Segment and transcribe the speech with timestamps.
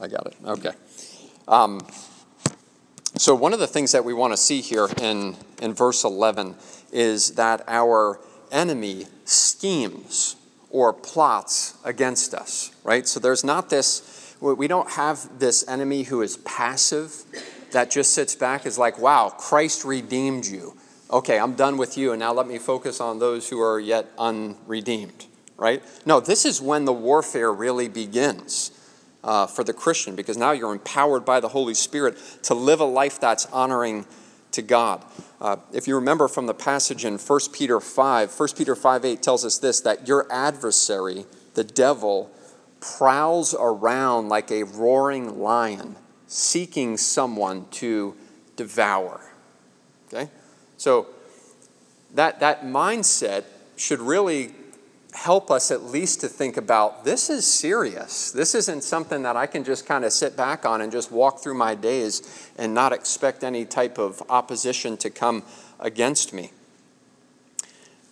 [0.00, 0.34] I got it.
[0.44, 0.72] Okay.
[1.46, 1.80] Um,
[3.16, 6.54] so, one of the things that we want to see here in, in verse 11
[6.92, 8.20] is that our
[8.50, 10.36] enemy schemes
[10.70, 13.06] or plots against us, right?
[13.06, 17.24] So, there's not this, we don't have this enemy who is passive
[17.72, 20.76] that just sits back, is like, wow, Christ redeemed you.
[21.10, 24.06] Okay, I'm done with you, and now let me focus on those who are yet
[24.16, 25.26] unredeemed,
[25.56, 25.82] right?
[26.06, 28.70] No, this is when the warfare really begins
[29.22, 32.84] uh, for the Christian because now you're empowered by the Holy Spirit to live a
[32.84, 34.06] life that's honoring
[34.52, 35.04] to God.
[35.40, 39.22] Uh, if you remember from the passage in 1 Peter 5, 1 Peter 5 8
[39.22, 42.30] tells us this that your adversary, the devil,
[42.80, 48.14] prowls around like a roaring lion, seeking someone to
[48.56, 49.20] devour.
[50.08, 50.30] Okay?
[50.76, 51.06] So
[52.14, 53.44] that, that mindset
[53.76, 54.52] should really
[55.12, 58.30] help us at least to think about this is serious.
[58.30, 61.40] This isn't something that I can just kind of sit back on and just walk
[61.40, 65.42] through my days and not expect any type of opposition to come
[65.78, 66.52] against me.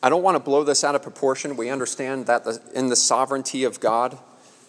[0.02, 1.56] I don't want to blow this out of proportion.
[1.56, 4.18] We understand that the, in the sovereignty of God,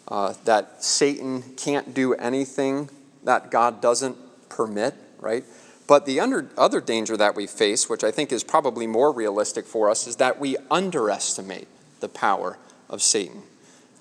[0.07, 2.89] uh, that Satan can't do anything
[3.23, 4.17] that God doesn't
[4.49, 5.43] permit, right?
[5.87, 9.65] But the under, other danger that we face, which I think is probably more realistic
[9.65, 11.67] for us, is that we underestimate
[11.99, 12.57] the power
[12.89, 13.43] of Satan.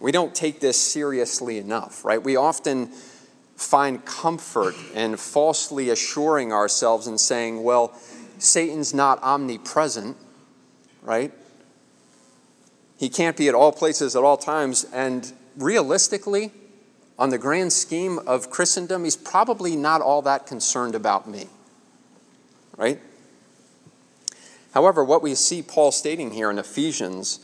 [0.00, 2.22] We don't take this seriously enough, right?
[2.22, 2.88] We often
[3.56, 7.92] find comfort in falsely assuring ourselves and saying, well,
[8.38, 10.16] Satan's not omnipresent,
[11.02, 11.32] right?
[12.96, 14.86] He can't be at all places at all times.
[14.92, 16.52] And realistically,
[17.18, 21.48] on the grand scheme of Christendom, he's probably not all that concerned about me,
[22.76, 23.00] right?
[24.72, 27.40] However, what we see Paul stating here in Ephesians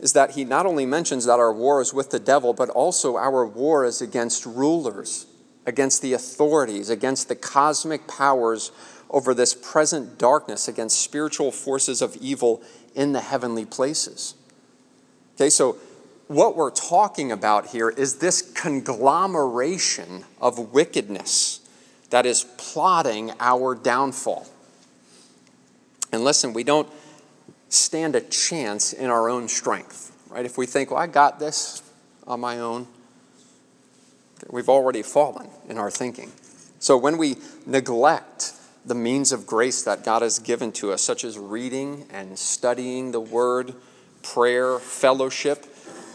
[0.00, 3.16] is that he not only mentions that our war is with the devil, but also
[3.16, 5.26] our war is against rulers,
[5.66, 8.72] against the authorities, against the cosmic powers
[9.10, 12.62] over this present darkness, against spiritual forces of evil
[12.94, 14.34] in the heavenly places.
[15.34, 15.76] Okay, so
[16.28, 21.60] what we're talking about here is this conglomeration of wickedness
[22.08, 24.46] that is plotting our downfall.
[26.12, 26.88] And listen, we don't
[27.70, 30.44] stand a chance in our own strength, right?
[30.44, 31.82] If we think, well, I got this
[32.26, 32.86] on my own,
[34.50, 36.32] we've already fallen in our thinking.
[36.78, 37.36] So when we
[37.66, 38.52] neglect
[38.84, 43.12] the means of grace that God has given to us, such as reading and studying
[43.12, 43.74] the Word,
[44.22, 45.66] prayer, fellowship,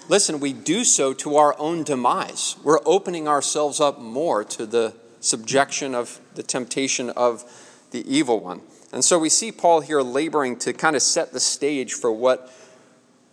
[0.09, 2.57] listen, we do so to our own demise.
[2.63, 7.43] We're opening ourselves up more to the subjection of the temptation of
[7.91, 8.61] the evil one.
[8.93, 12.51] And so we see Paul here laboring to kind of set the stage for what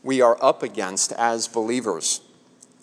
[0.03, 2.21] we are up against as believers.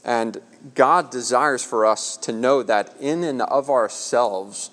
[0.04, 0.42] And
[0.76, 4.72] God desires for us to know that in and of ourselves,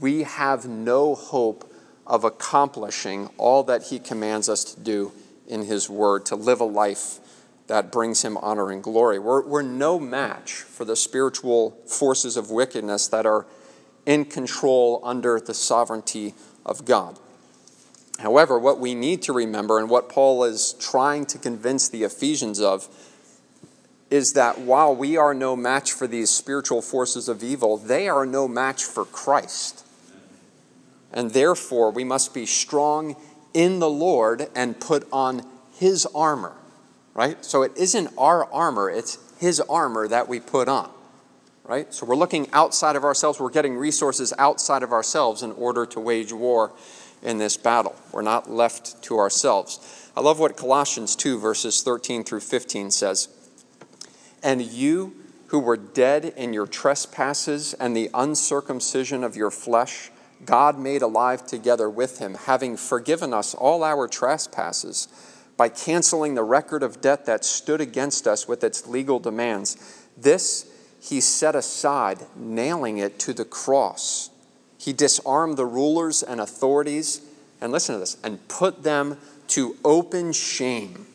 [0.00, 1.72] we have no hope
[2.06, 5.12] of accomplishing all that He commands us to do
[5.46, 7.20] in His Word, to live a life
[7.68, 9.18] that brings Him honor and glory.
[9.18, 13.46] We're, we're no match for the spiritual forces of wickedness that are
[14.06, 16.34] in control under the sovereignty
[16.68, 17.18] of God.
[18.18, 22.60] However, what we need to remember, and what Paul is trying to convince the Ephesians
[22.60, 22.88] of,
[24.10, 28.26] is that while we are no match for these spiritual forces of evil, they are
[28.26, 29.84] no match for Christ.
[31.12, 33.16] And therefore, we must be strong
[33.54, 35.42] in the Lord and put on
[35.74, 36.54] his armor,
[37.14, 37.42] right?
[37.44, 40.90] So it isn't our armor, it's his armor that we put on,
[41.68, 41.92] right?
[41.92, 46.00] So we're looking outside of ourselves, we're getting resources outside of ourselves in order to
[46.00, 46.72] wage war
[47.22, 47.94] in this battle.
[48.10, 50.10] We're not left to ourselves.
[50.16, 53.28] I love what Colossians 2, verses 13 through 15 says.
[54.42, 55.14] And you
[55.48, 60.10] who were dead in your trespasses and the uncircumcision of your flesh,
[60.44, 65.08] God made alive together with him, having forgiven us all our trespasses
[65.56, 69.76] by canceling the record of debt that stood against us with its legal demands.
[70.16, 70.67] This
[71.00, 74.30] he set aside, nailing it to the cross.
[74.78, 77.20] He disarmed the rulers and authorities,
[77.60, 79.18] and listen to this, and put them
[79.48, 81.06] to open shame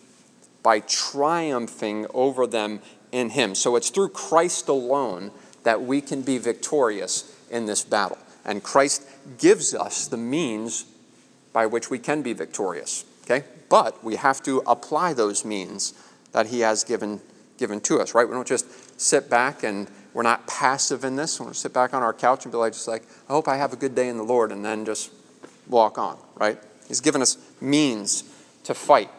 [0.63, 2.79] by triumphing over them
[3.11, 3.53] in Him.
[3.55, 5.31] So it's through Christ alone
[5.63, 8.17] that we can be victorious in this battle.
[8.45, 10.85] And Christ gives us the means
[11.53, 13.05] by which we can be victorious.
[13.23, 13.45] Okay?
[13.69, 15.93] But we have to apply those means
[16.31, 17.21] that He has given,
[17.57, 18.27] given to us, right?
[18.27, 18.65] We don't just
[18.97, 21.39] sit back and we're not passive in this.
[21.39, 23.57] We don't sit back on our couch and be like, just like, I hope I
[23.57, 25.11] have a good day in the Lord, and then just
[25.67, 26.59] walk on, right?
[26.87, 28.23] He's given us means
[28.65, 29.09] to fight.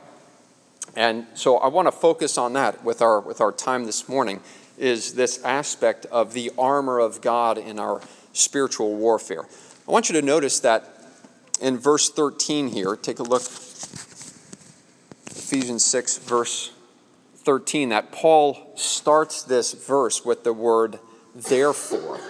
[0.97, 4.41] And so I want to focus on that with our, with our time this morning
[4.79, 8.00] is this aspect of the armor of God in our
[8.32, 9.43] spiritual warfare.
[9.43, 10.88] I want you to notice that
[11.61, 13.43] in verse 13 here, take a look,
[15.31, 16.73] Ephesians 6, verse
[17.44, 20.99] 13, that Paul starts this verse with the word
[21.35, 22.20] therefore.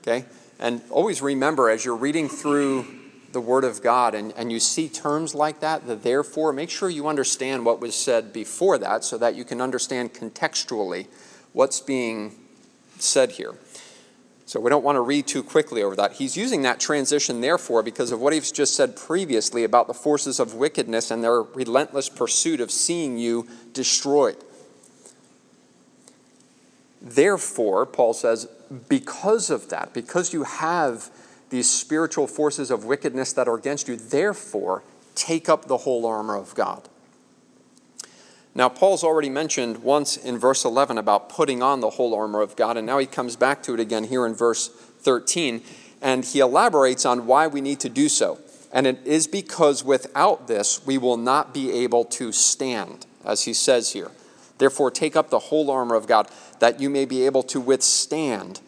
[0.00, 0.24] Okay?
[0.58, 2.86] And always remember as you're reading through
[3.32, 6.88] the Word of God and, and you see terms like that, the therefore, make sure
[6.88, 11.06] you understand what was said before that so that you can understand contextually
[11.52, 12.34] what's being
[12.98, 13.54] said here.
[14.44, 16.12] So we don't want to read too quickly over that.
[16.12, 20.38] He's using that transition, therefore, because of what he's just said previously about the forces
[20.38, 24.36] of wickedness and their relentless pursuit of seeing you destroyed.
[27.02, 28.46] Therefore, Paul says,
[28.88, 31.10] because of that, because you have
[31.50, 34.84] these spiritual forces of wickedness that are against you, therefore,
[35.16, 36.88] take up the whole armor of God.
[38.54, 42.54] Now, Paul's already mentioned once in verse 11 about putting on the whole armor of
[42.54, 45.62] God, and now he comes back to it again here in verse 13,
[46.00, 48.38] and he elaborates on why we need to do so.
[48.72, 53.54] And it is because without this, we will not be able to stand, as he
[53.54, 54.10] says here.
[54.62, 56.28] Therefore, take up the whole armor of God,
[56.60, 58.60] that you may be able to withstand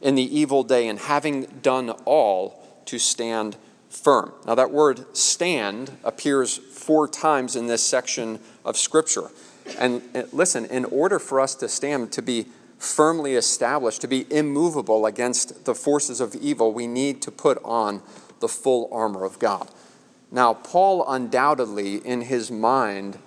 [0.00, 3.56] in the evil day, and having done all, to stand
[3.88, 4.32] firm.
[4.46, 9.32] Now, that word stand appears four times in this section of Scripture.
[9.76, 12.46] And eh, listen, in order for us to stand, to be
[12.78, 18.02] firmly established, to be immovable against the forces of evil, we need to put on
[18.38, 19.68] the full armor of God.
[20.30, 23.18] Now, Paul undoubtedly, in his mind,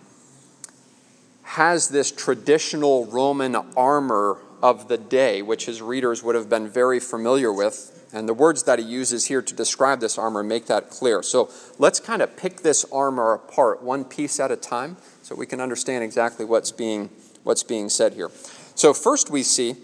[1.44, 7.00] has this traditional Roman armor of the day, which his readers would have been very
[7.00, 8.08] familiar with.
[8.14, 11.22] And the words that he uses here to describe this armor make that clear.
[11.24, 11.50] So
[11.80, 15.60] let's kind of pick this armor apart, one piece at a time, so we can
[15.60, 17.10] understand exactly what's being,
[17.44, 18.30] what's being said here.
[18.76, 19.76] So, first we see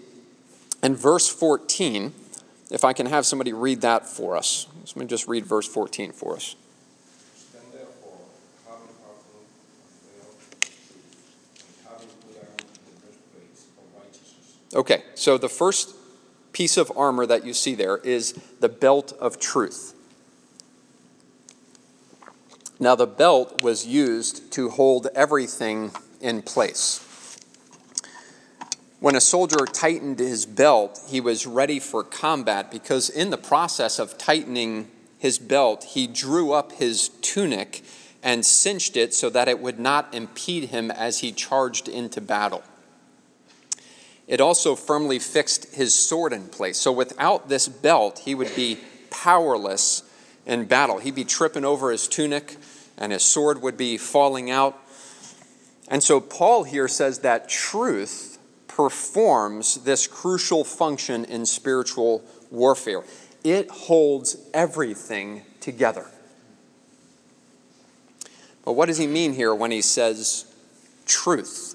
[0.82, 2.12] in verse 14,
[2.70, 4.66] if I can have somebody read that for us.
[4.86, 6.56] Let me just read verse 14 for us.
[14.74, 15.94] Okay, so the first
[16.52, 19.94] piece of armor that you see there is the belt of truth.
[22.78, 25.90] Now, the belt was used to hold everything
[26.20, 27.06] in place.
[29.00, 33.98] When a soldier tightened his belt, he was ready for combat because, in the process
[33.98, 37.82] of tightening his belt, he drew up his tunic
[38.22, 42.62] and cinched it so that it would not impede him as he charged into battle.
[44.30, 46.78] It also firmly fixed his sword in place.
[46.78, 48.78] So without this belt, he would be
[49.10, 50.04] powerless
[50.46, 50.98] in battle.
[50.98, 52.56] He'd be tripping over his tunic,
[52.96, 54.78] and his sword would be falling out.
[55.88, 58.38] And so Paul here says that truth
[58.68, 62.22] performs this crucial function in spiritual
[62.52, 63.02] warfare.
[63.42, 66.06] It holds everything together.
[68.64, 70.44] But what does he mean here when he says
[71.04, 71.74] truth?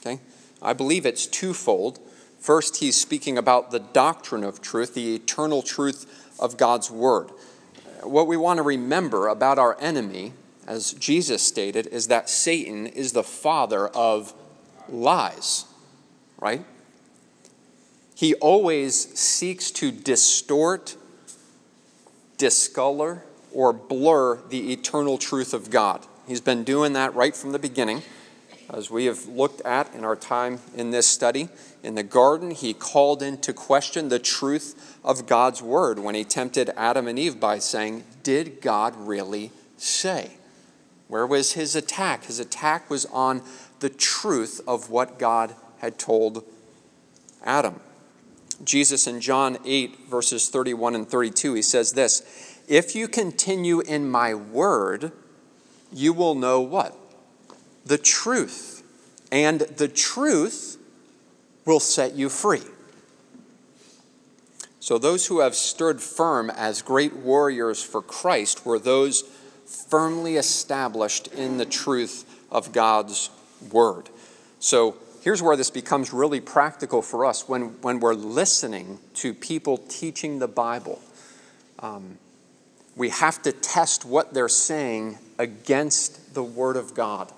[0.00, 0.20] Okay?
[0.62, 1.98] I believe it's twofold.
[2.38, 7.30] First, he's speaking about the doctrine of truth, the eternal truth of God's Word.
[8.02, 10.32] What we want to remember about our enemy,
[10.66, 14.32] as Jesus stated, is that Satan is the father of
[14.88, 15.64] lies,
[16.38, 16.64] right?
[18.14, 20.96] He always seeks to distort,
[22.38, 26.06] discolor, or blur the eternal truth of God.
[26.26, 28.02] He's been doing that right from the beginning.
[28.68, 31.48] As we have looked at in our time in this study,
[31.84, 36.70] in the garden, he called into question the truth of God's word when he tempted
[36.76, 40.32] Adam and Eve by saying, Did God really say?
[41.06, 42.24] Where was his attack?
[42.24, 43.42] His attack was on
[43.78, 46.44] the truth of what God had told
[47.44, 47.80] Adam.
[48.64, 54.10] Jesus in John 8, verses 31 and 32, he says this If you continue in
[54.10, 55.12] my word,
[55.92, 56.96] you will know what?
[57.86, 58.82] The truth,
[59.30, 60.76] and the truth
[61.64, 62.62] will set you free.
[64.80, 69.22] So, those who have stood firm as great warriors for Christ were those
[69.64, 73.30] firmly established in the truth of God's
[73.72, 74.10] word.
[74.60, 79.78] So, here's where this becomes really practical for us when, when we're listening to people
[79.78, 81.00] teaching the Bible.
[81.80, 82.18] Um,
[82.94, 87.32] we have to test what they're saying against the Word of God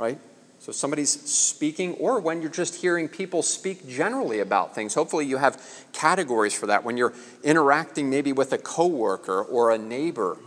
[0.00, 0.18] right?
[0.58, 4.94] So somebody's speaking, or when you're just hearing people speak generally about things.
[4.94, 6.84] Hopefully, you have categories for that.
[6.84, 10.38] When you're interacting maybe with a coworker or a neighbor,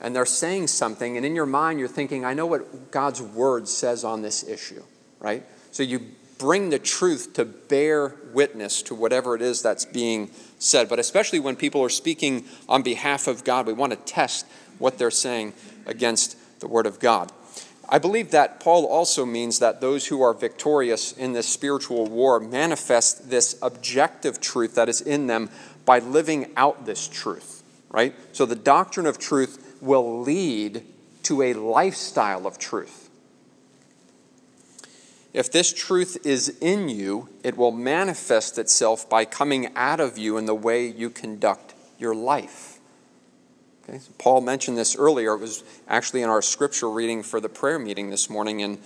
[0.00, 3.68] and they're saying something, and in your mind you're thinking, I know what God's word
[3.68, 4.82] says on this issue,
[5.18, 5.44] right?
[5.72, 6.00] So you
[6.38, 10.88] bring the truth to bear witness to whatever it is that's being said.
[10.88, 14.46] But especially when people are speaking on behalf of God, we want to test
[14.78, 15.52] what they're saying
[15.86, 17.30] against the Word of God.
[17.92, 22.38] I believe that Paul also means that those who are victorious in this spiritual war
[22.38, 25.50] manifest this objective truth that is in them
[25.84, 28.14] by living out this truth, right?
[28.32, 30.84] So the doctrine of truth will lead
[31.24, 33.10] to a lifestyle of truth.
[35.32, 40.36] If this truth is in you, it will manifest itself by coming out of you
[40.38, 42.69] in the way you conduct your life.
[43.90, 45.34] Okay, so Paul mentioned this earlier.
[45.34, 48.78] It was actually in our scripture reading for the prayer meeting this morning in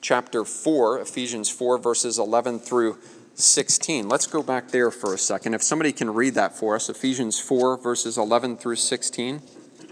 [0.00, 2.98] chapter 4, Ephesians 4, verses 11 through
[3.36, 4.08] 16.
[4.08, 5.54] Let's go back there for a second.
[5.54, 9.40] If somebody can read that for us, Ephesians 4, verses 11 through 16.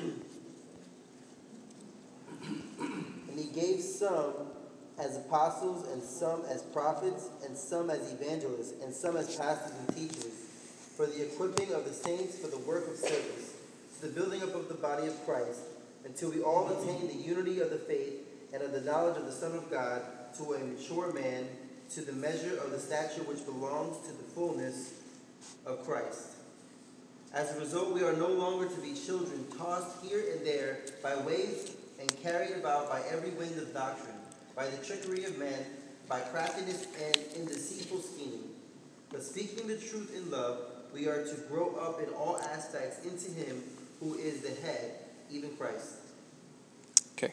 [0.01, 0.25] And
[3.37, 4.33] he gave some
[4.99, 9.97] as apostles, and some as prophets, and some as evangelists, and some as pastors and
[9.97, 10.33] teachers,
[10.97, 13.54] for the equipping of the saints for the work of service,
[14.05, 15.61] the building up of the body of Christ,
[16.05, 18.21] until we all attain the unity of the faith
[18.53, 20.03] and of the knowledge of the Son of God,
[20.37, 21.49] to a mature man,
[21.89, 24.93] to the measure of the stature which belongs to the fullness
[25.65, 26.33] of Christ.
[27.33, 31.17] As a result, we are no longer to be children tossed here and there by
[31.17, 34.17] waves and carried about by every wind of doctrine
[34.55, 35.65] by the trickery of men,
[36.11, 38.51] by craftiness and in deceitful scheming.
[39.11, 40.59] But speaking the truth in love,
[40.93, 43.63] we are to grow up in all aspects into Him
[44.01, 44.93] who is the head,
[45.31, 45.97] even Christ.
[47.13, 47.33] Okay.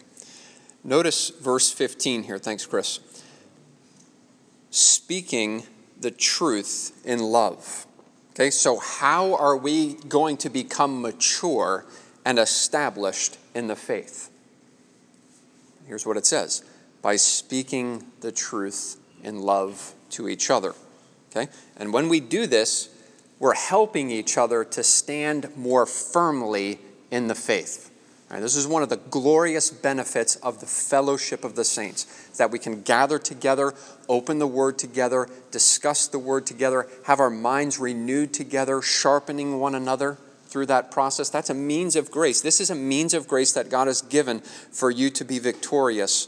[0.83, 2.37] Notice verse 15 here.
[2.37, 2.99] Thanks, Chris.
[4.69, 5.63] Speaking
[5.99, 7.85] the truth in love.
[8.31, 11.85] Okay, so how are we going to become mature
[12.25, 14.29] and established in the faith?
[15.85, 16.63] Here's what it says
[17.01, 20.73] by speaking the truth in love to each other.
[21.31, 21.51] Okay?
[21.77, 22.89] And when we do this,
[23.41, 26.77] we're helping each other to stand more firmly
[27.09, 27.91] in the faith.
[28.29, 32.05] Right, this is one of the glorious benefits of the fellowship of the saints,
[32.37, 33.73] that we can gather together,
[34.07, 39.73] open the word together, discuss the word together, have our minds renewed together, sharpening one
[39.73, 41.29] another through that process.
[41.29, 42.41] That's a means of grace.
[42.41, 46.27] This is a means of grace that God has given for you to be victorious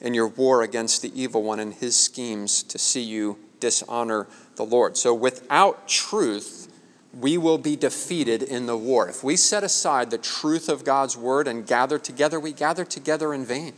[0.00, 4.64] in your war against the evil one and his schemes to see you dishonor the
[4.64, 4.96] Lord.
[4.96, 6.72] So without truth,
[7.12, 9.08] we will be defeated in the war.
[9.08, 13.32] If we set aside the truth of God's word and gather together, we gather together
[13.32, 13.72] in vain.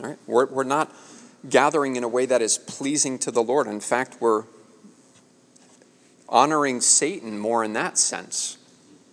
[0.00, 0.18] All right?
[0.26, 0.94] We're, we're not
[1.48, 3.66] gathering in a way that is pleasing to the Lord.
[3.66, 4.44] In fact, we're
[6.28, 8.56] honoring Satan more in that sense,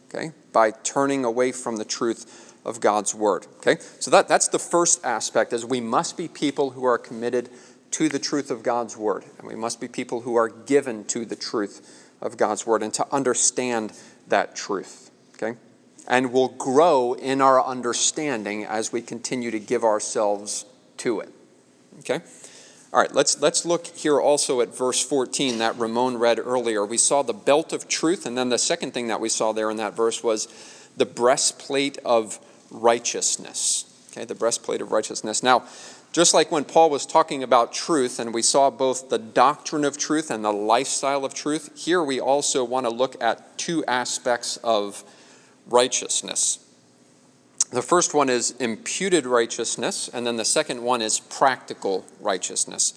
[0.10, 3.48] okay, by turning away from the truth of God's word.
[3.58, 3.78] Okay?
[4.00, 7.50] So that, that's the first aspect is we must be people who are committed
[7.92, 9.24] to the truth of God's word.
[9.38, 12.94] And we must be people who are given to the truth of God's word and
[12.96, 13.94] to understand
[14.28, 15.12] that truth.
[15.36, 15.58] Okay?
[16.08, 20.66] And will grow in our understanding as we continue to give ourselves
[20.98, 21.30] to it.
[22.00, 22.22] Okay?
[22.94, 26.86] All right, let's, let's look here also at verse 14 that Ramon read earlier.
[26.86, 29.70] We saw the belt of truth, and then the second thing that we saw there
[29.70, 30.48] in that verse was
[30.96, 32.40] the breastplate of
[32.72, 33.94] righteousness.
[34.12, 35.44] Okay, the breastplate of righteousness.
[35.44, 35.66] Now,
[36.18, 40.00] just like when Paul was talking about truth, and we saw both the doctrine of
[40.00, 44.58] truth and the lifestyle of truth, here we also want to look at two aspects
[44.64, 45.04] of
[45.68, 46.58] righteousness.
[47.72, 52.96] The first one is imputed righteousness, and then the second one is practical righteousness.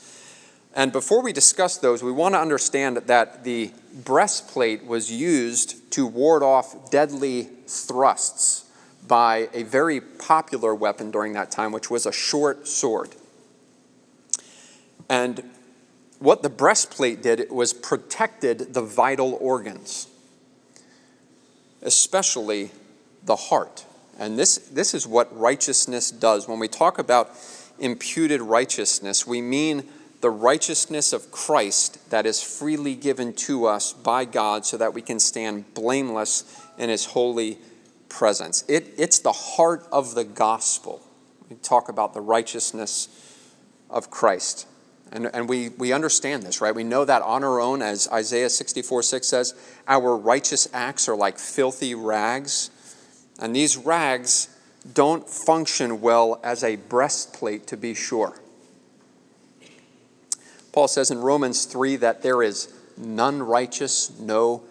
[0.75, 3.71] And before we discuss those, we want to understand that the
[4.03, 8.70] breastplate was used to ward off deadly thrusts
[9.07, 13.15] by a very popular weapon during that time, which was a short sword.
[15.09, 15.43] And
[16.21, 20.07] what the breastplate did was protected the vital organs,
[21.83, 22.71] especially
[23.25, 23.85] the heart.
[24.19, 26.47] And this, this is what righteousness does.
[26.47, 27.31] When we talk about
[27.79, 29.89] imputed righteousness, we mean
[30.21, 35.01] the righteousness of Christ that is freely given to us by God so that we
[35.01, 36.45] can stand blameless
[36.77, 37.59] in his holy
[38.11, 38.65] presence.
[38.69, 41.01] It, it's the heart of the gospel.
[41.49, 43.09] We talk about the righteousness
[43.89, 44.67] of Christ.
[45.13, 46.75] And, and we, we understand this, right?
[46.75, 49.55] We know that on our own, as Isaiah 64 6 says,
[49.89, 52.71] our righteous acts are like filthy rags.
[53.41, 54.49] And these rags
[54.95, 58.41] don't function well as a breastplate, to be sure.
[60.73, 64.63] Paul says in Romans 3 that there is none righteous, no,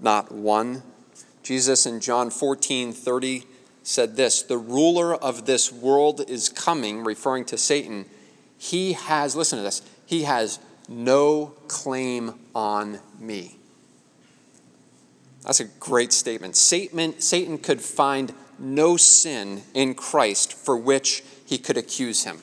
[0.00, 0.82] not one.
[1.48, 3.44] Jesus in John 14 30
[3.82, 8.04] said this The ruler of this world is coming, referring to Satan.
[8.58, 10.58] He has, listen to this, he has
[10.90, 13.56] no claim on me.
[15.42, 16.54] That's a great statement.
[16.54, 22.42] Satan, Satan could find no sin in Christ for which he could accuse him.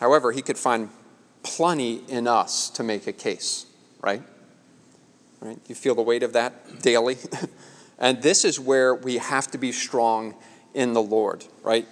[0.00, 0.90] However, he could find
[1.42, 3.64] plenty in us to make a case,
[4.02, 4.22] right?
[5.40, 5.58] Right?
[5.68, 7.16] You feel the weight of that daily?
[7.98, 10.34] and this is where we have to be strong
[10.74, 11.86] in the Lord, right?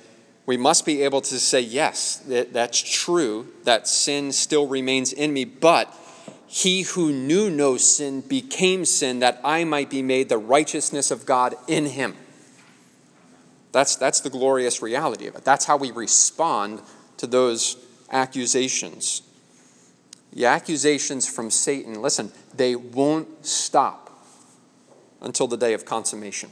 [0.47, 5.33] We must be able to say, yes, that, that's true, that sin still remains in
[5.33, 5.95] me, but
[6.47, 11.26] he who knew no sin became sin that I might be made the righteousness of
[11.26, 12.17] God in him.
[13.73, 15.45] That's, that's the glorious reality of it.
[15.45, 16.81] That's how we respond
[17.19, 17.76] to those
[18.11, 19.23] accusations.
[20.32, 24.11] The accusations from Satan, listen, they won't stop
[25.20, 26.50] until the day of consummation.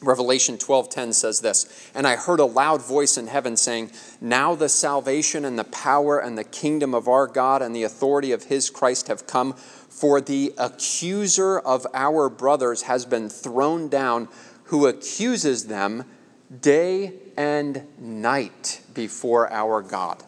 [0.00, 4.68] Revelation 12:10 says this, and I heard a loud voice in heaven saying, "Now the
[4.68, 8.68] salvation and the power and the kingdom of our God and the authority of his
[8.68, 14.28] Christ have come, for the accuser of our brothers has been thrown down,
[14.64, 16.04] who accuses them
[16.60, 20.24] day and night before our God."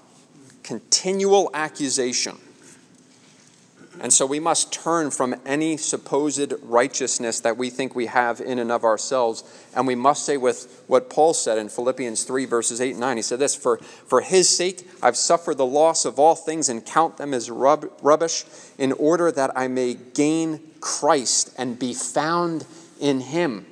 [0.64, 2.38] Continual accusation.
[4.00, 8.59] And so we must turn from any supposed righteousness that we think we have in
[8.59, 9.44] and of ourselves.
[9.75, 13.16] And we must say with what Paul said in Philippians 3, verses 8 and 9.
[13.16, 16.85] He said this For, for his sake I've suffered the loss of all things and
[16.85, 18.44] count them as rub, rubbish,
[18.78, 22.66] in order that I may gain Christ and be found
[23.00, 23.66] in him,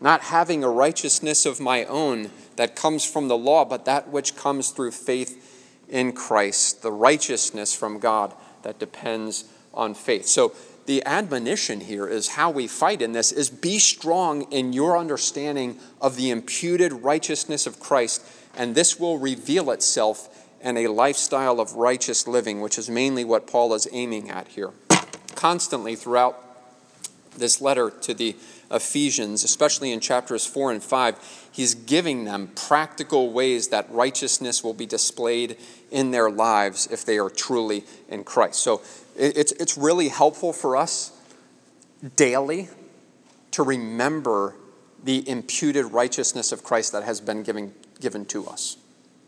[0.00, 4.36] not having a righteousness of my own that comes from the law, but that which
[4.36, 5.43] comes through faith
[5.88, 10.26] in Christ, the righteousness from God that depends on faith.
[10.26, 10.54] So
[10.86, 15.78] the admonition here is how we fight in this is be strong in your understanding
[16.00, 18.24] of the imputed righteousness of Christ,
[18.56, 20.28] and this will reveal itself
[20.60, 24.70] in a lifestyle of righteous living, which is mainly what Paul is aiming at here.
[25.34, 26.40] Constantly throughout
[27.36, 28.36] this letter to the
[28.70, 34.74] Ephesians, especially in chapters 4 and 5, he's giving them practical ways that righteousness will
[34.74, 35.56] be displayed
[35.90, 38.60] in their lives if they are truly in Christ.
[38.60, 38.82] So
[39.16, 41.12] it's, it's really helpful for us
[42.16, 42.68] daily
[43.52, 44.56] to remember
[45.04, 48.76] the imputed righteousness of Christ that has been given, given to us,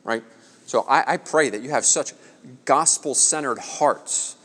[0.05, 0.25] right?
[0.67, 2.13] So I, I pray that you have such
[2.65, 4.37] gospel centered hearts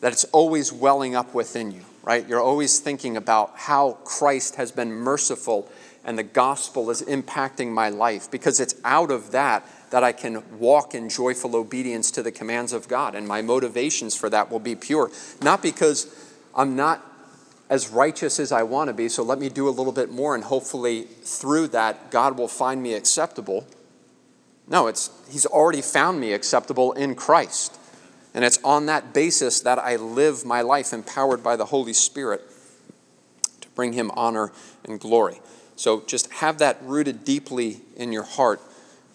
[0.00, 2.26] that it's always welling up within you, right?
[2.26, 5.70] You're always thinking about how Christ has been merciful
[6.04, 10.42] and the gospel is impacting my life because it's out of that that I can
[10.58, 13.14] walk in joyful obedience to the commands of God.
[13.14, 15.10] And my motivations for that will be pure.
[15.42, 16.06] Not because
[16.54, 17.04] I'm not
[17.68, 20.34] as righteous as I want to be, so let me do a little bit more,
[20.34, 23.66] and hopefully through that, God will find me acceptable.
[24.66, 27.77] No, it's He's already found me acceptable in Christ.
[28.38, 32.40] And it's on that basis that I live my life empowered by the Holy Spirit
[33.60, 34.52] to bring Him honor
[34.84, 35.40] and glory.
[35.74, 38.60] So just have that rooted deeply in your heart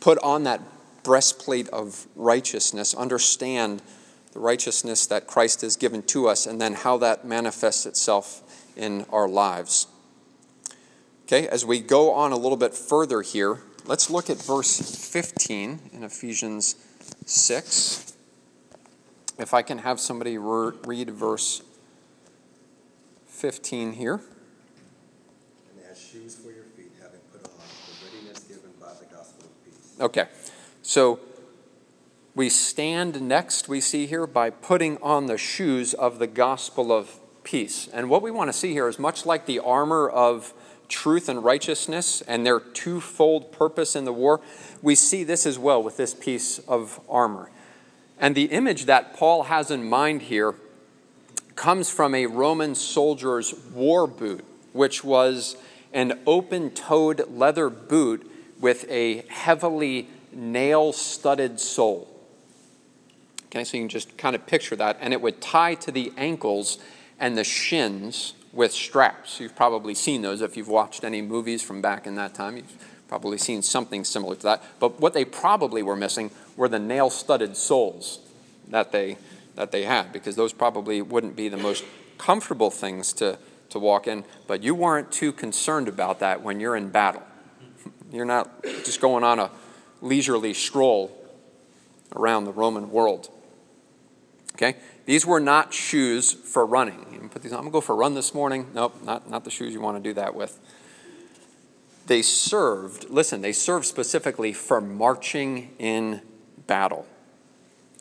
[0.02, 0.60] put on that
[1.04, 3.82] breastplate of righteousness, understand
[4.34, 8.42] the righteousness that Christ has given to us, and then how that manifests itself
[8.76, 9.88] in our lives.
[11.28, 15.80] Okay, as we go on a little bit further here, let's look at verse 15
[15.94, 16.76] in Ephesians
[17.26, 18.13] 6.
[19.38, 21.64] If I can have somebody read verse
[23.28, 24.22] 15 here.
[30.00, 30.26] Okay,
[30.82, 31.20] so
[32.36, 37.20] we stand next, we see here, by putting on the shoes of the gospel of
[37.44, 37.88] peace.
[37.94, 40.54] And what we want to see here is much like the armor of
[40.90, 44.42] truth and righteousness and their twofold purpose in the war,
[44.82, 47.50] we see this as well with this piece of armor.
[48.20, 50.56] And the image that Paul has in mind here
[51.56, 55.58] comes from a Roman soldier's war boot, which was
[55.94, 62.10] an open toed leather boot with a heavily nail studded sole.
[63.48, 64.98] Okay, so you can just kind of picture that.
[65.00, 66.80] And it would tie to the ankles
[67.20, 69.40] and the shins with straps.
[69.40, 72.58] You've probably seen those if you've watched any movies from back in that time.
[72.58, 74.64] You've probably seen something similar to that.
[74.80, 78.20] But what they probably were missing were the nail studded soles
[78.70, 79.18] that they,
[79.56, 81.84] that they had, because those probably wouldn't be the most
[82.18, 83.38] comfortable things to,
[83.70, 84.24] to walk in.
[84.48, 87.24] But you weren't too concerned about that when you're in battle.
[88.12, 89.50] You're not just going on a
[90.02, 91.18] leisurely stroll
[92.16, 93.30] around the Roman world.
[94.54, 94.76] Okay?
[95.06, 97.06] These were not shoes for running.
[97.12, 97.58] You put these on.
[97.58, 98.68] I'm going to go for a run this morning.
[98.74, 100.60] Nope, not, not the shoes you want to do that with.
[102.08, 106.22] they served, listen, they served specifically for marching in
[106.68, 107.06] battle.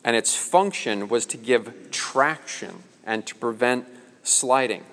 [0.03, 3.87] And its function was to give traction and to prevent
[4.23, 4.83] sliding.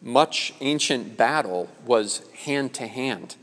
[0.00, 3.36] Much ancient battle was hand to hand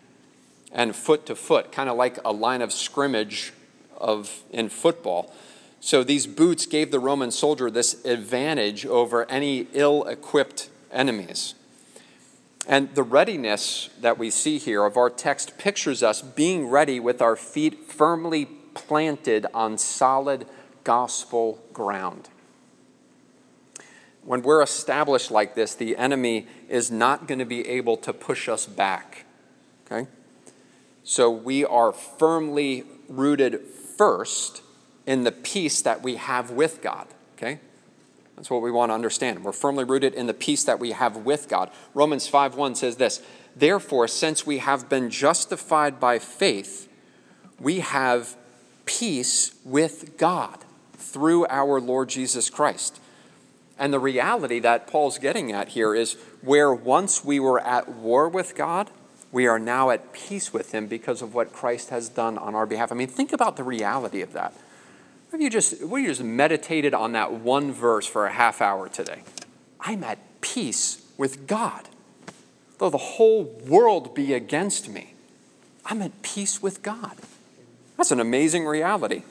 [0.72, 3.54] and foot to foot, kind of like a line of scrimmage
[3.98, 5.34] of in football.
[5.80, 11.56] So these boots gave the Roman soldier this advantage over any ill-equipped enemies.
[12.68, 17.22] And the readiness that we see here of our text pictures us being ready with
[17.22, 20.46] our feet firmly planted on solid
[20.84, 22.30] gospel ground.
[24.24, 28.48] When we're established like this, the enemy is not going to be able to push
[28.48, 29.26] us back.
[29.86, 30.08] Okay?
[31.04, 34.62] So we are firmly rooted first
[35.06, 37.08] in the peace that we have with God.
[37.38, 37.60] Okay?
[38.36, 39.44] That's what we want to understand.
[39.44, 41.72] We're firmly rooted in the peace that we have with God.
[41.94, 43.22] Romans 5:1 says this,
[43.56, 46.88] "Therefore, since we have been justified by faith,
[47.60, 48.38] we have
[48.89, 50.65] peace with God
[50.97, 52.99] through our Lord Jesus Christ."
[53.78, 58.28] And the reality that Paul's getting at here is where once we were at war
[58.28, 58.89] with God,
[59.32, 62.65] we are now at peace with him because of what Christ has done on our
[62.65, 62.91] behalf.
[62.91, 64.54] I mean, think about the reality of that.
[65.32, 68.89] If you just, what you just meditated on that one verse for a half hour
[68.89, 69.21] today?
[69.80, 71.88] I'm at peace with God.
[72.80, 75.13] Though the whole world be against me,
[75.86, 77.15] I'm at peace with God.
[78.00, 79.24] That's an amazing reality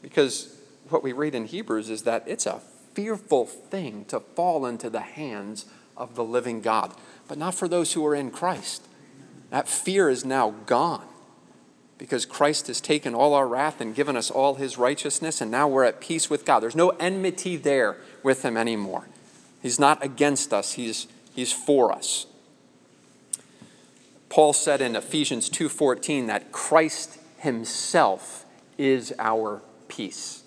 [0.00, 0.56] because
[0.88, 2.62] what we read in Hebrews is that it's a
[2.94, 5.66] fearful thing to fall into the hands
[5.98, 6.94] of the living God,
[7.28, 8.88] but not for those who are in Christ.
[9.50, 11.04] That fear is now gone
[11.98, 15.68] because Christ has taken all our wrath and given us all his righteousness, and now
[15.68, 16.60] we're at peace with God.
[16.60, 19.08] There's no enmity there with him anymore.
[19.60, 22.24] He's not against us, he's, he's for us.
[24.30, 28.44] Paul said in Ephesians 2:14 that Christ himself
[28.78, 30.42] is our peace.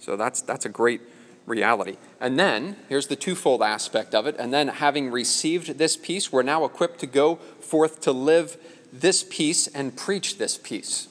[0.00, 1.00] So that's that's a great
[1.46, 1.96] reality.
[2.20, 4.36] And then here's the twofold aspect of it.
[4.38, 8.56] And then having received this peace, we're now equipped to go forth to live
[8.92, 11.08] this peace and preach this peace.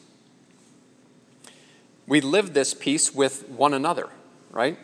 [2.06, 4.10] We live this peace with one another,
[4.52, 4.78] right?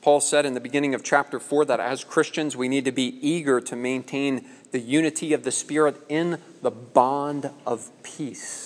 [0.00, 3.18] Paul said in the beginning of chapter 4 that as Christians we need to be
[3.20, 8.65] eager to maintain the unity of the Spirit in the bond of peace.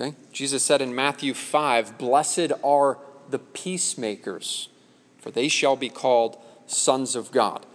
[0.00, 0.14] Okay?
[0.32, 4.68] Jesus said in Matthew 5 Blessed are the peacemakers,
[5.18, 7.66] for they shall be called sons of God.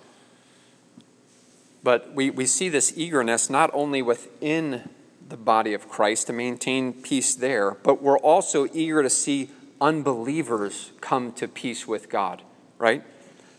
[1.83, 4.89] But we, we see this eagerness not only within
[5.27, 10.91] the body of Christ to maintain peace there, but we're also eager to see unbelievers
[11.01, 12.41] come to peace with God,
[12.79, 13.03] right?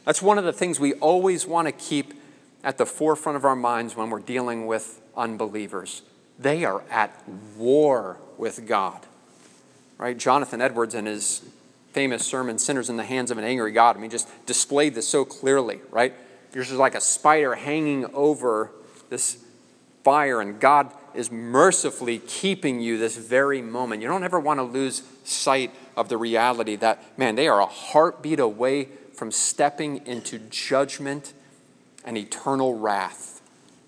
[0.04, 2.14] That's one of the things we always want to keep
[2.64, 6.02] at the forefront of our minds when we're dealing with unbelievers.
[6.38, 9.00] They are at war with God,
[9.98, 10.16] right?
[10.16, 11.42] Jonathan Edwards, in his
[11.92, 15.08] famous sermon, Sinners in the Hands of an Angry God, I mean, just displayed this
[15.08, 16.12] so clearly, right?
[16.52, 18.70] You're just like a spider hanging over
[19.08, 19.44] this
[20.04, 24.02] fire, and God is mercifully keeping you this very moment.
[24.02, 27.66] You don't ever want to lose sight of the reality that, man, they are a
[27.66, 31.32] heartbeat away from stepping into judgment
[32.04, 33.40] and eternal wrath,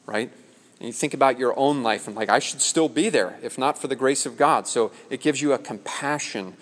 [0.07, 0.33] right?
[0.79, 3.59] And you think about your own life and, like, I should still be there if
[3.59, 4.69] not for the grace of God.
[4.69, 6.57] So it gives you a compassion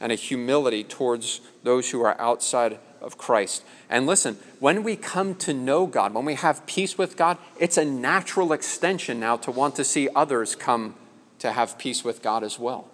[0.00, 3.64] and a humility towards those who are outside of Christ.
[3.88, 7.76] And listen, when we come to know God, when we have peace with God, it's
[7.76, 10.94] a natural extension now to want to see others come
[11.38, 12.88] to have peace with God as well.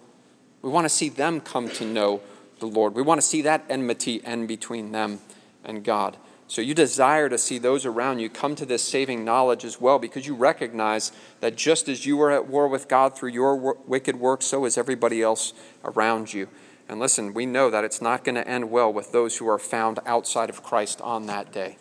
[0.61, 2.21] We want to see them come to know
[2.59, 2.93] the Lord.
[2.95, 5.19] We want to see that enmity end between them
[5.63, 6.17] and God.
[6.49, 9.99] So you desire to see those around you come to this saving knowledge as well
[9.99, 14.17] because you recognize that just as you were at war with God through your wicked
[14.17, 16.47] works, so is everybody else around you.
[16.87, 19.59] And listen, we know that it's not going to end well with those who are
[19.59, 21.77] found outside of Christ on that day.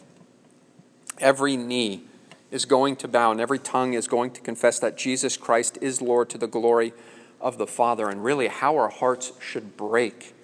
[1.19, 2.03] Every knee
[2.51, 6.03] is going to bow and every tongue is going to confess that Jesus Christ is
[6.03, 6.93] Lord to the glory
[7.41, 8.09] of the Father.
[8.09, 10.35] And really, how our hearts should break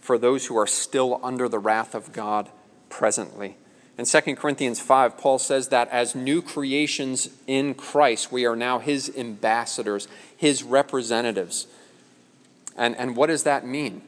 [0.00, 2.48] for those who are still under the wrath of God
[2.96, 3.54] presently.
[3.98, 8.78] In 2 Corinthians 5, Paul says that as new creations in Christ, we are now
[8.78, 11.66] his ambassadors, his representatives.
[12.74, 14.00] And, and what does that mean?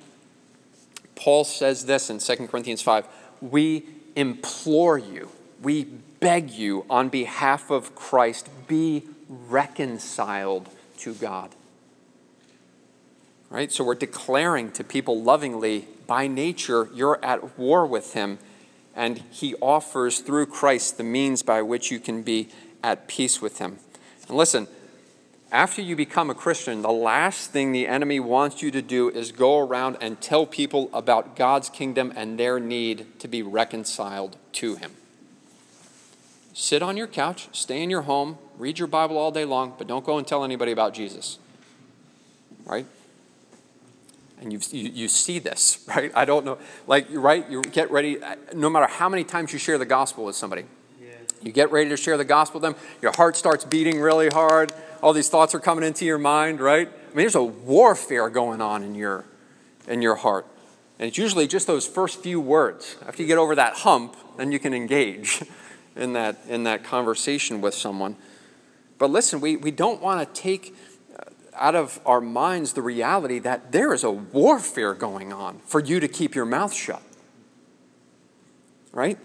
[1.16, 3.06] Paul says this in 2 Corinthians 5
[3.42, 3.84] We
[4.16, 5.28] implore you,
[5.62, 10.70] we beg you on behalf of Christ, be reconciled
[11.00, 11.50] to God.
[13.50, 13.70] Right?
[13.70, 18.38] So we're declaring to people lovingly, by nature, you're at war with him,
[18.98, 22.48] and he offers through Christ the means by which you can be
[22.82, 23.78] at peace with him.
[24.26, 24.66] And listen,
[25.52, 29.30] after you become a Christian, the last thing the enemy wants you to do is
[29.30, 34.74] go around and tell people about God's kingdom and their need to be reconciled to
[34.74, 34.90] Him.
[36.52, 39.86] Sit on your couch, stay in your home, read your Bible all day long, but
[39.86, 41.38] don't go and tell anybody about Jesus.
[42.66, 42.84] Right?
[44.40, 46.12] And you, you, see this, right?
[46.14, 46.58] I don't know.
[46.86, 47.48] Like, right?
[47.50, 48.18] You get ready,
[48.54, 50.64] no matter how many times you share the gospel with somebody,
[51.42, 54.72] you get ready to share the gospel with them, your heart starts beating really hard
[55.02, 56.88] all these thoughts are coming into your mind, right?
[56.88, 59.24] I mean, there's a warfare going on in your,
[59.86, 60.46] in your heart.
[60.98, 62.96] And it's usually just those first few words.
[63.06, 65.42] After you get over that hump, then you can engage
[65.96, 68.16] in that, in that conversation with someone.
[68.98, 70.74] But listen, we, we don't want to take
[71.58, 76.00] out of our minds the reality that there is a warfare going on for you
[76.00, 77.02] to keep your mouth shut.
[78.92, 79.18] Right?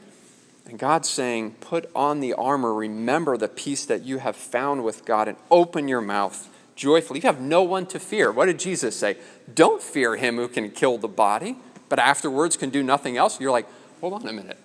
[0.66, 5.06] And God's saying, put on the armor, remember the peace that you have found with
[5.06, 7.20] God, and open your mouth joyfully.
[7.20, 8.32] You have no one to fear.
[8.32, 9.18] What did Jesus say?
[9.54, 11.58] Don't fear him who can kill the body,
[11.90, 13.40] but afterwards can do nothing else.
[13.40, 13.68] You're like,
[14.00, 14.60] hold on a minute.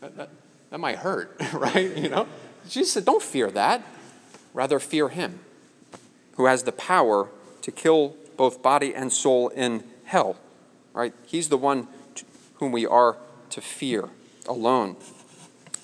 [0.00, 0.30] That, that,
[0.70, 1.96] that might hurt, right?
[1.96, 2.26] You know?
[2.68, 3.82] Jesus said, don't fear that.
[4.54, 5.40] Rather, fear him
[6.36, 7.28] who has the power
[7.62, 10.36] to kill both body and soul in hell,
[10.92, 11.14] right?
[11.26, 11.88] He's the one
[12.54, 13.16] whom we are
[13.50, 14.08] to fear
[14.48, 14.96] alone.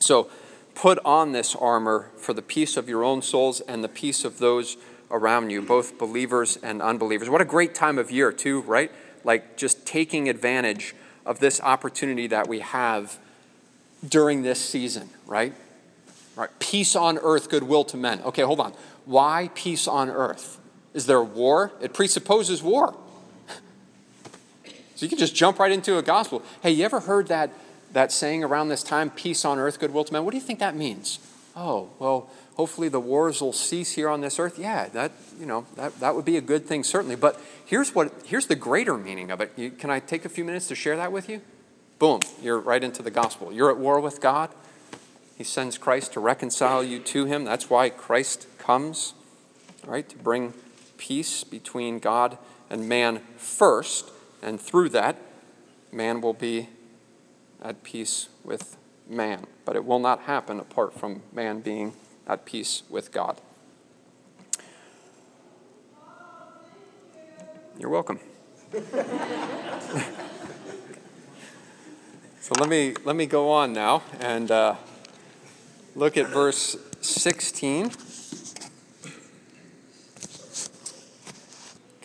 [0.00, 0.30] So
[0.74, 4.38] put on this armor for the peace of your own souls and the peace of
[4.38, 4.76] those
[5.10, 7.28] around you, both believers and unbelievers.
[7.28, 8.92] What a great time of year, too, right?
[9.24, 10.94] Like just taking advantage
[11.26, 13.18] of this opportunity that we have
[14.06, 15.52] during this season, right?
[16.36, 16.50] Right.
[16.60, 18.20] Peace on earth, goodwill to men.
[18.22, 18.72] Okay, hold on.
[19.08, 20.60] Why peace on earth?
[20.92, 21.72] Is there war?
[21.80, 22.94] It presupposes war.
[24.96, 26.42] So you can just jump right into a gospel.
[26.62, 27.50] Hey, you ever heard that
[27.94, 30.58] that saying around this time, peace on earth, goodwill to men, what do you think
[30.58, 31.20] that means?
[31.56, 34.58] Oh, well, hopefully the wars will cease here on this earth.
[34.58, 37.16] Yeah, that, you know, that, that would be a good thing, certainly.
[37.16, 39.52] But here's, what, here's the greater meaning of it.
[39.56, 41.40] You, can I take a few minutes to share that with you?
[41.98, 43.54] Boom, you're right into the gospel.
[43.54, 44.50] You're at war with God.
[45.38, 47.44] He sends Christ to reconcile you to Him.
[47.44, 49.14] That's why Christ comes,
[49.86, 50.52] right, to bring
[50.98, 52.36] peace between God
[52.68, 54.10] and man first.
[54.42, 55.16] And through that,
[55.90, 56.68] man will be
[57.62, 58.76] at peace with
[59.08, 59.46] man.
[59.64, 61.94] But it will not happen apart from man being
[62.26, 63.40] at peace with God.
[67.78, 68.20] You're welcome.
[72.42, 74.74] so let me let me go on now and uh,
[75.96, 77.92] look at verse 16.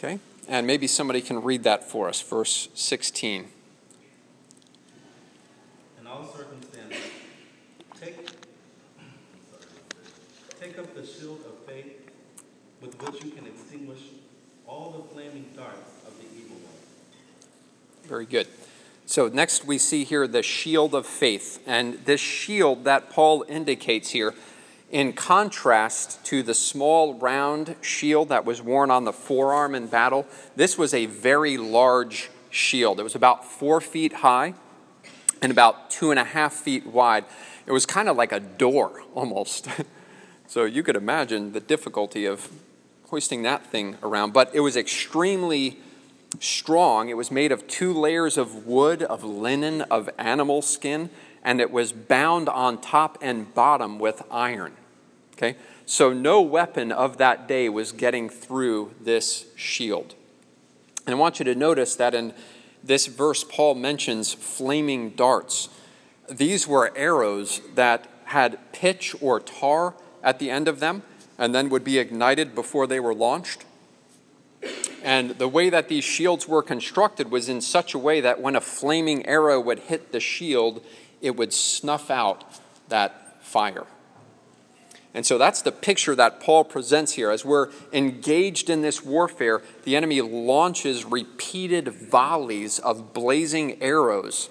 [0.04, 3.48] Okay, and maybe somebody can read that for us, verse 16.
[6.00, 6.98] in all circumstances
[10.64, 12.10] take up the shield of faith
[12.82, 14.00] with which you can extinguish
[14.66, 18.08] all the flaming darts of the evil one.
[18.08, 18.48] Very good.
[19.06, 21.62] So, next we see here the shield of faith.
[21.68, 24.34] And this shield that Paul indicates here,
[24.94, 30.28] in contrast to the small round shield that was worn on the forearm in battle,
[30.56, 33.00] this was a very large shield.
[33.00, 34.54] It was about four feet high
[35.42, 37.26] and about two and a half feet wide.
[37.66, 39.68] It was kind of like a door almost.
[40.48, 42.52] so, you could imagine the difficulty of
[43.08, 45.80] hoisting that thing around, but it was extremely
[46.40, 47.10] strong.
[47.10, 51.10] It was made of two layers of wood, of linen, of animal skin,
[51.44, 54.74] and it was bound on top and bottom with iron.
[55.34, 55.56] Okay?
[55.86, 60.16] So no weapon of that day was getting through this shield.
[61.06, 62.34] And I want you to notice that in
[62.84, 65.70] this verse, Paul mentions flaming darts.
[66.30, 71.04] These were arrows that had pitch or tar at the end of them
[71.38, 73.66] and then would be ignited before they were launched.
[75.04, 78.56] And the way that these shields were constructed was in such a way that when
[78.56, 80.82] a flaming arrow would hit the shield,
[81.22, 82.46] it would snuff out
[82.88, 83.86] that fire.
[85.14, 87.30] And so that's the picture that Paul presents here.
[87.30, 94.50] As we're engaged in this warfare, the enemy launches repeated volleys of blazing arrows,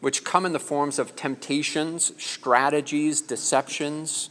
[0.00, 4.30] which come in the forms of temptations, strategies, deceptions,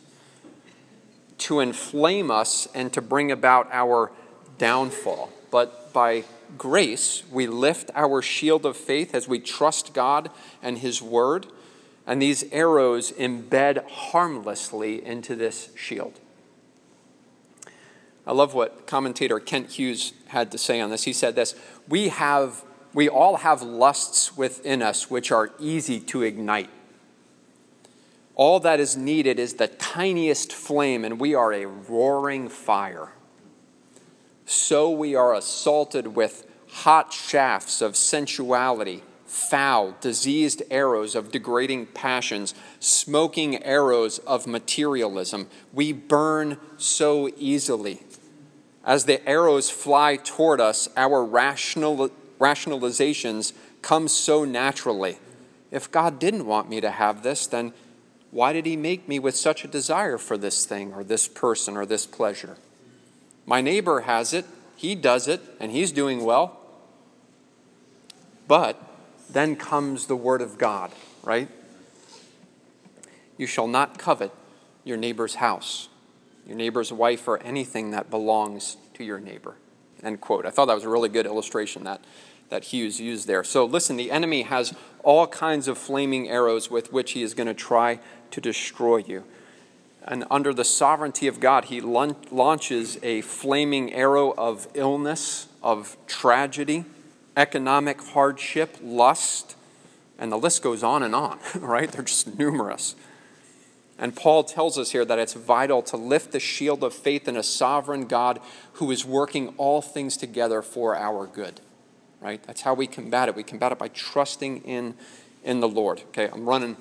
[1.39, 4.11] to inflame us and to bring about our
[4.57, 5.29] downfall.
[5.51, 6.23] But by
[6.57, 11.47] grace, we lift our shield of faith as we trust God and His Word,
[12.05, 16.19] and these arrows embed harmlessly into this shield.
[18.25, 21.03] I love what commentator Kent Hughes had to say on this.
[21.03, 21.55] He said this
[21.87, 22.63] We have
[22.93, 26.69] we all have lusts within us which are easy to ignite
[28.35, 33.11] All that is needed is the tiniest flame, and we are a roaring fire.
[34.45, 42.53] So we are assaulted with hot shafts of sensuality, foul, diseased arrows of degrading passions,
[42.79, 45.47] smoking arrows of materialism.
[45.73, 48.03] We burn so easily.
[48.85, 55.17] As the arrows fly toward us, our rational, rationalizations come so naturally.
[55.71, 57.73] If God didn't want me to have this, then
[58.29, 61.75] why did He make me with such a desire for this thing or this person
[61.75, 62.57] or this pleasure?
[63.47, 66.59] My neighbor has it, he does it, and he's doing well.
[68.47, 68.92] But
[69.33, 70.91] then comes the Word of God,
[71.23, 71.49] right?
[73.37, 74.31] You shall not covet
[74.83, 75.89] your neighbor's house
[76.47, 79.55] your neighbor's wife, or anything that belongs to your neighbor.
[80.03, 80.45] End quote.
[80.45, 82.03] I thought that was a really good illustration that,
[82.49, 83.43] that Hughes used there.
[83.43, 87.47] So listen, the enemy has all kinds of flaming arrows with which he is going
[87.47, 87.99] to try
[88.31, 89.23] to destroy you.
[90.05, 96.83] And under the sovereignty of God, he launches a flaming arrow of illness, of tragedy,
[97.35, 99.55] economic hardship, lust,
[100.17, 101.91] and the list goes on and on, right?
[101.91, 102.95] They're just numerous.
[103.97, 107.37] And Paul tells us here that it's vital to lift the shield of faith in
[107.37, 108.39] a sovereign God
[108.73, 111.61] who is working all things together for our good.
[112.19, 112.41] Right?
[112.43, 113.35] That's how we combat it.
[113.35, 114.95] We combat it by trusting in,
[115.43, 116.01] in the Lord.
[116.09, 116.77] Okay, I'm running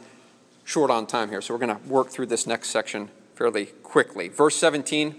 [0.64, 4.28] short on time here, so we're going to work through this next section fairly quickly.
[4.28, 5.16] Verse 17,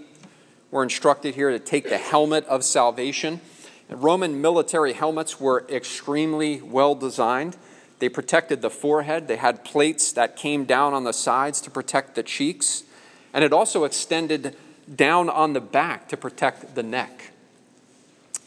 [0.70, 3.40] we're instructed here to take the helmet of salvation.
[3.88, 7.56] Roman military helmets were extremely well designed.
[7.98, 9.28] They protected the forehead.
[9.28, 12.84] They had plates that came down on the sides to protect the cheeks.
[13.32, 14.56] And it also extended
[14.94, 17.32] down on the back to protect the neck.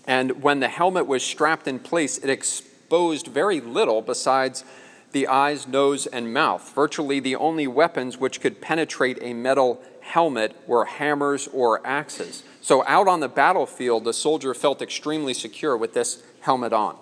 [0.05, 4.63] And when the helmet was strapped in place, it exposed very little besides
[5.11, 6.73] the eyes, nose, and mouth.
[6.73, 12.43] Virtually the only weapons which could penetrate a metal helmet were hammers or axes.
[12.67, 16.97] So, out on the battlefield, the soldier felt extremely secure with this helmet on.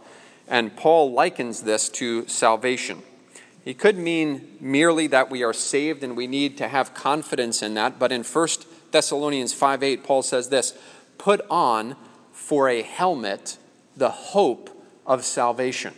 [0.47, 3.01] And Paul likens this to salvation.
[3.63, 7.73] He could mean merely that we are saved and we need to have confidence in
[7.73, 8.47] that, but in 1
[8.91, 10.77] Thessalonians 5 8, Paul says this
[11.17, 11.95] Put on
[12.31, 13.57] for a helmet
[13.97, 14.69] the hope
[15.03, 15.95] of salvation.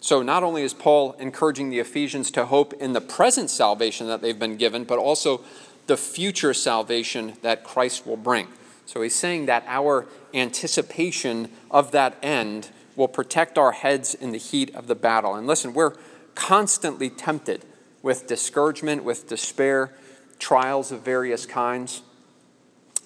[0.00, 4.22] So, not only is Paul encouraging the Ephesians to hope in the present salvation that
[4.22, 5.40] they've been given, but also
[5.88, 8.46] the future salvation that Christ will bring.
[8.86, 14.38] So, he's saying that our anticipation of that end will protect our heads in the
[14.38, 15.34] heat of the battle.
[15.34, 15.94] And listen, we're
[16.34, 17.64] constantly tempted
[18.02, 19.92] with discouragement, with despair,
[20.38, 22.02] trials of various kinds.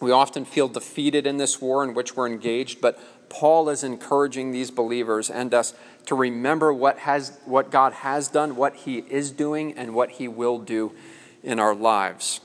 [0.01, 4.51] We often feel defeated in this war in which we're engaged, but Paul is encouraging
[4.53, 5.75] these believers and us
[6.07, 10.29] to remember what, has, what God has done, what he is doing, and what he
[10.29, 10.93] will do
[11.43, 12.41] in our lives.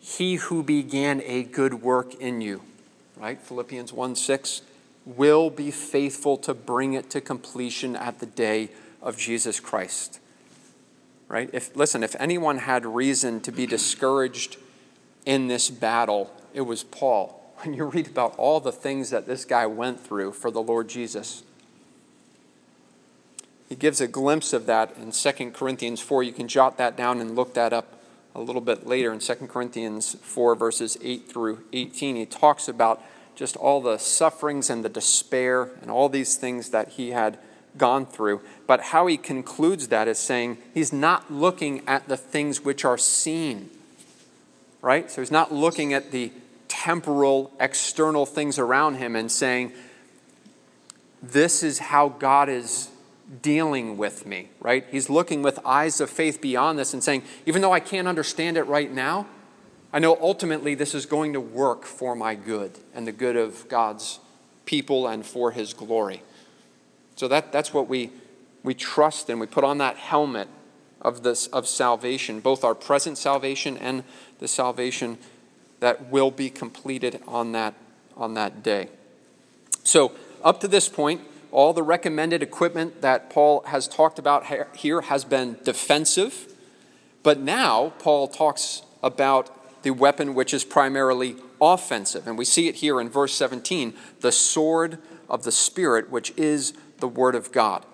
[0.00, 2.62] He who began a good work in you,
[3.16, 3.40] right?
[3.40, 4.62] Philippians 1 6
[5.04, 8.70] will be faithful to bring it to completion at the day
[9.02, 10.20] of Jesus Christ.
[11.28, 11.50] Right?
[11.52, 14.56] If listen, if anyone had reason to be discouraged
[15.26, 17.34] in this battle, it was Paul.
[17.58, 20.88] When you read about all the things that this guy went through for the Lord
[20.88, 21.42] Jesus.
[23.68, 26.22] He gives a glimpse of that in 2 Corinthians 4.
[26.22, 27.97] You can jot that down and look that up
[28.38, 32.14] a little bit later in 2 Corinthians 4, verses 8 through 18.
[32.14, 33.02] He talks about
[33.34, 37.38] just all the sufferings and the despair and all these things that he had
[37.76, 38.40] gone through.
[38.66, 42.98] But how he concludes that is saying he's not looking at the things which are
[42.98, 43.70] seen,
[44.82, 45.10] right?
[45.10, 46.30] So he's not looking at the
[46.68, 49.72] temporal, external things around him and saying,
[51.20, 52.88] This is how God is
[53.42, 54.86] dealing with me, right?
[54.90, 58.56] He's looking with eyes of faith beyond this and saying, Even though I can't understand
[58.56, 59.26] it right now,
[59.92, 63.68] I know ultimately this is going to work for my good and the good of
[63.68, 64.20] God's
[64.66, 66.22] people and for his glory.
[67.16, 68.10] So that, that's what we,
[68.62, 70.48] we trust and We put on that helmet
[71.00, 74.04] of, this, of salvation, both our present salvation and
[74.40, 75.18] the salvation
[75.80, 77.74] that will be completed on that,
[78.16, 78.88] on that day.
[79.84, 80.12] So,
[80.44, 84.46] up to this point, all the recommended equipment that Paul has talked about
[84.76, 86.54] here has been defensive.
[87.22, 92.26] But now, Paul talks about the weapon which is primarily offensive.
[92.26, 96.72] And we see it here in verse 17 the sword of the Spirit, which is
[96.98, 97.84] the Word of God.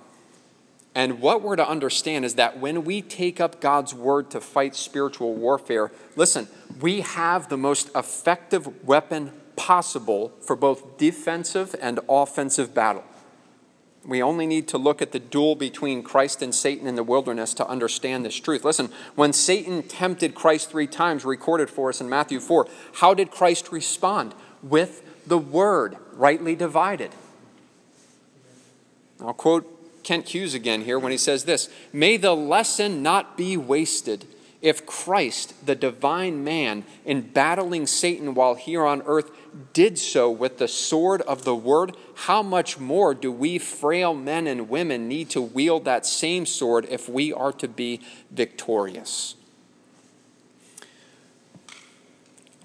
[0.95, 4.77] And what we're to understand is that when we take up God's Word to fight
[4.77, 6.47] spiritual warfare, listen,
[6.81, 13.05] we have the most effective weapon possible for both defensive and offensive battle.
[14.07, 17.55] We only need to look at the duel between Christ and Satan in the wilderness
[17.55, 18.65] to understand this truth.
[18.65, 23.31] Listen, when Satan tempted Christ three times, recorded for us in Matthew 4, how did
[23.31, 24.35] Christ respond?
[24.63, 27.13] With the word, rightly divided.
[29.21, 33.57] I'll quote Kent Hughes again here when he says this May the lesson not be
[33.57, 34.27] wasted
[34.65, 39.31] if Christ, the divine man, in battling Satan while here on earth,
[39.75, 44.47] did so with the sword of the word, how much more do we frail men
[44.47, 48.01] and women need to wield that same sword if we are to be
[48.31, 49.35] victorious?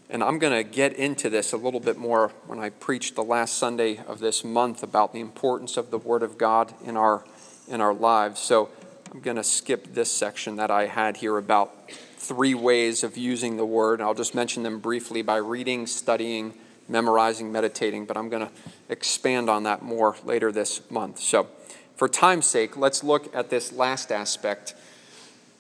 [0.10, 3.26] And I'm going to get into this a little bit more when I preached the
[3.26, 7.26] last Sunday of this month about the importance of the Word of God in our,
[7.68, 8.40] in our lives.
[8.40, 8.70] So
[9.12, 13.58] I'm going to skip this section that I had here about three ways of using
[13.58, 14.02] the word.
[14.02, 16.54] I'll just mention them briefly by reading, studying,
[16.88, 18.52] memorizing, meditating, but I'm going to
[18.88, 21.20] expand on that more later this month.
[21.20, 21.48] So,
[21.96, 24.76] for time's sake, let's look at this last aspect,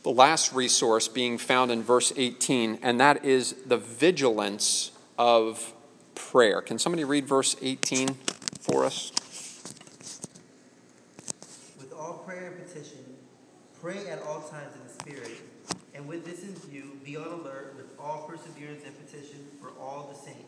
[0.03, 5.73] the last resource being found in verse 18, and that is the vigilance of
[6.13, 6.61] prayer.
[6.61, 8.09] Can somebody read verse 18
[8.59, 9.11] for us?
[11.77, 12.99] With all prayer and petition,
[13.81, 15.41] Pray at all times in the Spirit,
[15.95, 20.11] and with this in view, be on alert with all perseverance and petition for all
[20.11, 20.43] the saints.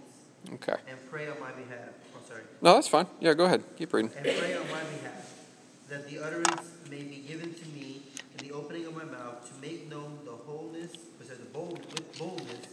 [0.56, 0.76] Okay.
[0.90, 1.92] And pray on my behalf.
[2.14, 2.42] Oh, sorry.
[2.62, 3.08] No, that's fine.
[3.22, 3.64] Yeah, go ahead.
[3.78, 4.12] Keep reading.
[4.18, 5.34] And pray on my behalf,
[5.88, 8.02] that the utterance may be given to me
[8.38, 11.80] in the opening of my mouth to make known the wholeness, or sorry, the bold,
[11.94, 12.68] with boldness,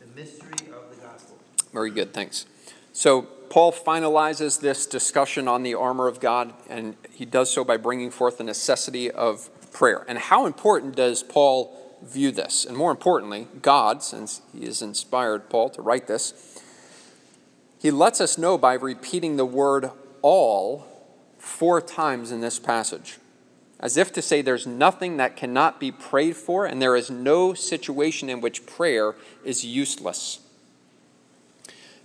[0.00, 1.36] the mystery of the gospel.
[1.74, 2.14] Very good.
[2.14, 2.46] Thanks.
[2.94, 7.76] So Paul finalizes this discussion on the armor of God, and he does so by
[7.76, 10.04] bringing forth the necessity of prayer.
[10.08, 11.72] And how important does Paul
[12.02, 12.64] view this?
[12.64, 16.60] And more importantly, God, since he has inspired Paul to write this,
[17.78, 20.84] he lets us know by repeating the word all
[21.38, 23.18] four times in this passage,
[23.78, 27.54] as if to say there's nothing that cannot be prayed for, and there is no
[27.54, 29.14] situation in which prayer
[29.44, 30.40] is useless.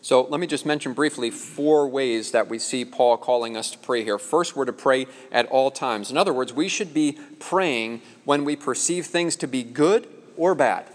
[0.03, 3.77] So let me just mention briefly four ways that we see Paul calling us to
[3.77, 4.19] pray here.
[4.19, 6.11] First, we're to pray at all times.
[6.11, 10.55] In other words, we should be praying when we perceive things to be good or
[10.55, 10.87] bad,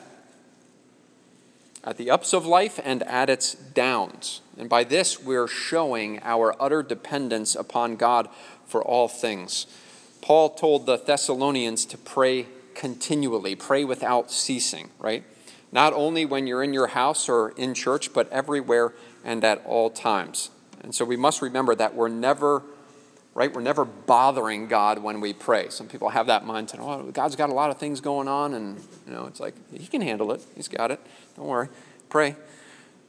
[1.84, 4.42] at the ups of life and at its downs.
[4.58, 8.28] And by this, we're showing our utter dependence upon God
[8.66, 9.66] for all things.
[10.20, 15.24] Paul told the Thessalonians to pray continually, pray without ceasing, right?
[15.72, 18.92] Not only when you're in your house or in church, but everywhere
[19.24, 20.50] and at all times.
[20.80, 22.62] And so we must remember that we're never,
[23.34, 25.68] right, we're never bothering God when we pray.
[25.68, 28.80] Some people have that mindset, oh, God's got a lot of things going on, and,
[29.06, 30.42] you know, it's like, He can handle it.
[30.54, 31.00] He's got it.
[31.36, 31.68] Don't worry.
[32.08, 32.36] Pray.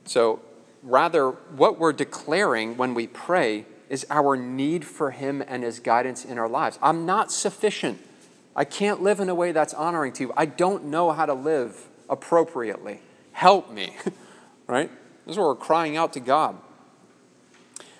[0.06, 0.42] So
[0.84, 6.26] rather, what we're declaring when we pray is our need for Him and His guidance
[6.26, 6.78] in our lives.
[6.82, 8.00] I'm not sufficient.
[8.56, 10.34] I can't live in a way that's honoring to you.
[10.36, 13.02] I don't know how to live appropriately.
[13.32, 13.96] Help me,
[14.68, 14.90] right?
[15.26, 16.58] This is where we're crying out to God.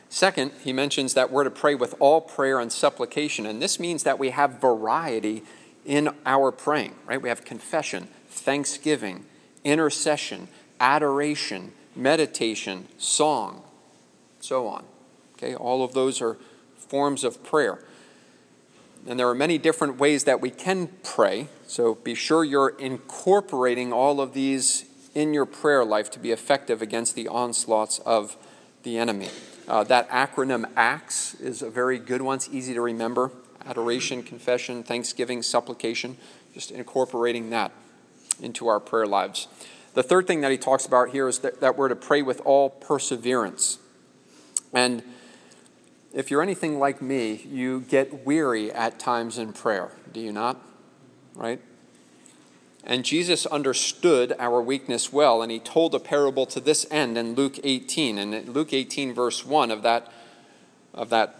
[0.10, 4.04] Second, he mentions that we're to pray with all prayer and supplication, and this means
[4.04, 5.44] that we have variety
[5.86, 7.22] in our praying, right?
[7.22, 9.26] We have confession, thanksgiving,
[9.64, 10.48] intercession,
[10.80, 13.62] adoration, meditation, song,
[14.40, 14.84] so on.
[15.34, 16.38] Okay, all of those are
[16.76, 17.80] forms of prayer.
[19.10, 21.48] And there are many different ways that we can pray.
[21.66, 24.86] So be sure you're incorporating all of these
[25.16, 28.38] in your prayer life to be effective against the onslaughts of
[28.84, 29.30] the enemy.
[29.68, 32.36] Uh, that acronym ACTS is a very good one.
[32.36, 33.32] It's easy to remember
[33.66, 36.16] adoration, confession, thanksgiving, supplication,
[36.54, 37.72] just incorporating that
[38.40, 39.48] into our prayer lives.
[39.96, 42.42] The third thing that he talks about here is that, that we're to pray with
[42.46, 43.80] all perseverance.
[44.72, 45.02] And
[46.14, 50.60] if you're anything like me, you get weary at times in prayer, do you not?
[51.36, 51.62] Right?
[52.84, 57.36] And Jesus understood our weakness well, and he told a parable to this end in
[57.36, 58.18] Luke 18.
[58.18, 60.12] And in Luke 18, verse 1 of that,
[60.94, 61.36] of that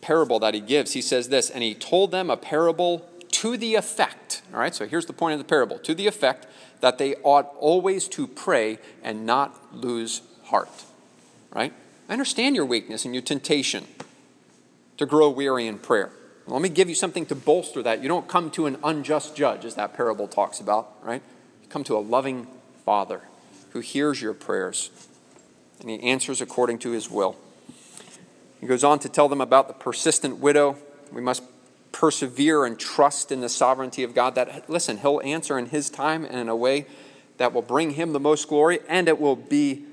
[0.00, 3.76] parable that he gives, he says this, and he told them a parable to the
[3.76, 4.42] effect.
[4.52, 6.46] All right, so here's the point of the parable to the effect
[6.80, 10.84] that they ought always to pray and not lose heart.
[11.50, 11.72] Right?
[12.08, 13.84] I understand your weakness and your temptation
[14.98, 16.10] to grow weary in prayer.
[16.46, 18.02] Let me give you something to bolster that.
[18.02, 21.22] You don't come to an unjust judge, as that parable talks about, right?
[21.62, 22.46] You come to a loving
[22.84, 23.22] Father
[23.70, 24.90] who hears your prayers
[25.80, 27.36] and he answers according to his will.
[28.60, 30.76] He goes on to tell them about the persistent widow.
[31.10, 31.42] We must
[31.92, 36.24] persevere and trust in the sovereignty of God that, listen, he'll answer in his time
[36.24, 36.86] and in a way
[37.38, 39.86] that will bring him the most glory and it will be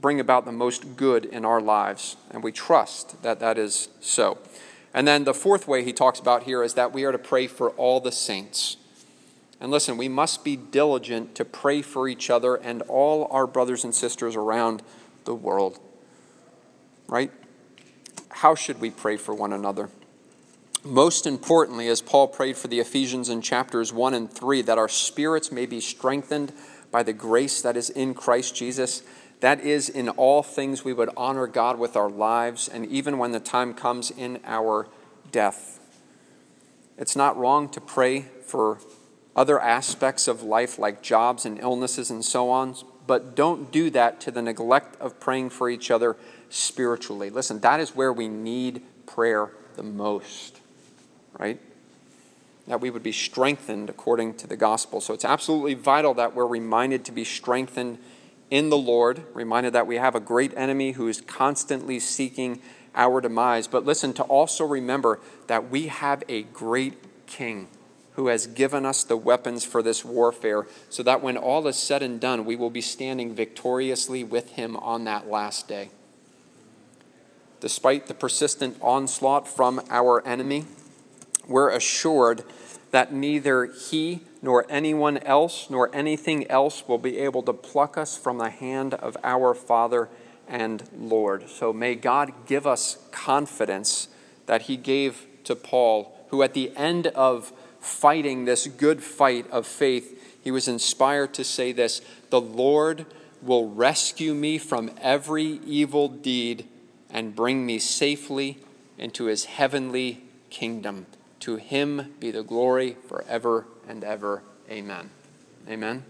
[0.00, 2.16] bring about the most good in our lives.
[2.30, 4.38] And we trust that that is so.
[4.94, 7.46] And then the fourth way he talks about here is that we are to pray
[7.46, 8.76] for all the saints.
[9.60, 13.84] And listen, we must be diligent to pray for each other and all our brothers
[13.84, 14.82] and sisters around
[15.24, 15.78] the world.
[17.08, 17.32] Right?
[18.30, 19.90] How should we pray for one another?
[20.84, 24.88] Most importantly, as Paul prayed for the Ephesians in chapters 1 and 3, that our
[24.88, 26.52] spirits may be strengthened
[26.92, 29.02] by the grace that is in Christ Jesus.
[29.40, 33.30] That is, in all things, we would honor God with our lives, and even when
[33.30, 34.88] the time comes in our
[35.30, 35.78] death.
[36.96, 38.78] It's not wrong to pray for
[39.36, 42.74] other aspects of life like jobs and illnesses and so on,
[43.06, 46.16] but don't do that to the neglect of praying for each other
[46.50, 47.30] spiritually.
[47.30, 50.58] Listen, that is where we need prayer the most,
[51.38, 51.60] right?
[52.66, 55.00] That we would be strengthened according to the gospel.
[55.00, 57.98] So it's absolutely vital that we're reminded to be strengthened
[58.50, 62.60] in the Lord, reminded that we have a great enemy who is constantly seeking
[62.94, 63.66] our demise.
[63.66, 67.68] But listen, to also remember that we have a great king
[68.12, 72.02] who has given us the weapons for this warfare, so that when all is said
[72.02, 75.90] and done, we will be standing victoriously with him on that last day.
[77.60, 80.64] Despite the persistent onslaught from our enemy,
[81.46, 82.42] we're assured
[82.90, 88.16] that neither he nor anyone else nor anything else will be able to pluck us
[88.16, 90.08] from the hand of our Father
[90.46, 91.48] and Lord.
[91.50, 94.08] So may God give us confidence
[94.46, 99.66] that he gave to Paul, who at the end of fighting this good fight of
[99.66, 103.06] faith, he was inspired to say this The Lord
[103.42, 106.66] will rescue me from every evil deed
[107.10, 108.58] and bring me safely
[108.98, 111.06] into his heavenly kingdom.
[111.40, 114.42] To him be the glory forever and ever.
[114.70, 115.10] Amen.
[115.68, 116.04] Amen.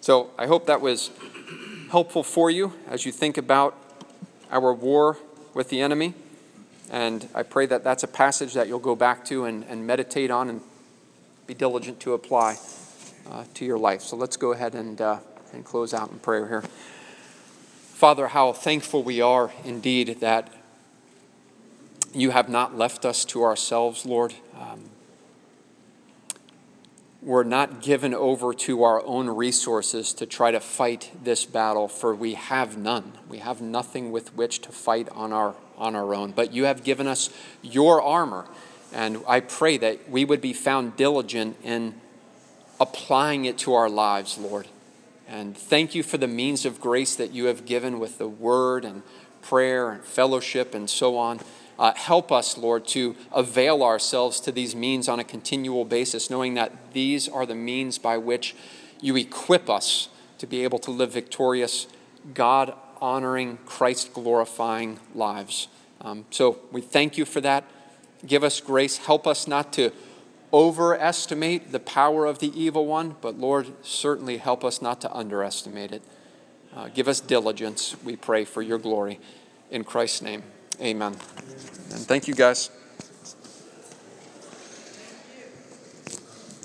[0.00, 1.10] So I hope that was
[1.90, 3.76] helpful for you as you think about
[4.50, 5.18] our war
[5.54, 6.14] with the enemy.
[6.90, 10.30] And I pray that that's a passage that you'll go back to and, and meditate
[10.30, 10.60] on and
[11.46, 12.58] be diligent to apply
[13.30, 14.02] uh, to your life.
[14.02, 15.18] So let's go ahead and, uh,
[15.52, 16.62] and close out in prayer here.
[16.62, 20.52] Father, how thankful we are indeed that
[22.12, 24.34] you have not left us to ourselves, Lord.
[24.58, 24.90] Um,
[27.22, 32.14] we're not given over to our own resources to try to fight this battle, for
[32.14, 33.12] we have none.
[33.28, 36.32] We have nothing with which to fight on our, on our own.
[36.32, 37.28] But you have given us
[37.62, 38.46] your armor
[38.92, 41.94] and I pray that we would be found diligent in
[42.80, 44.66] applying it to our lives, Lord.
[45.28, 48.84] And thank you for the means of grace that you have given with the word
[48.84, 49.02] and
[49.42, 51.40] prayer and fellowship and so on.
[51.80, 56.52] Uh, help us, Lord, to avail ourselves to these means on a continual basis, knowing
[56.52, 58.54] that these are the means by which
[59.00, 61.86] you equip us to be able to live victorious,
[62.34, 65.68] God honoring, Christ glorifying lives.
[66.02, 67.64] Um, so we thank you for that.
[68.26, 68.98] Give us grace.
[68.98, 69.90] Help us not to
[70.52, 75.92] overestimate the power of the evil one, but Lord, certainly help us not to underestimate
[75.92, 76.02] it.
[76.76, 79.18] Uh, give us diligence, we pray, for your glory.
[79.70, 80.42] In Christ's name,
[80.80, 81.12] amen.
[81.12, 82.70] And thank you, guys.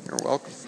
[0.06, 0.65] You're welcome.